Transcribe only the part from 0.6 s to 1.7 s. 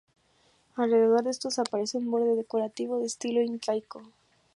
Alrededor de estos